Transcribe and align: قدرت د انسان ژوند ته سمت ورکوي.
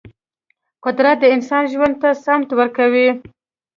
قدرت 0.85 1.17
د 1.21 1.25
انسان 1.35 1.63
ژوند 1.73 1.95
ته 2.01 2.09
سمت 2.23 2.49
ورکوي. 2.59 3.09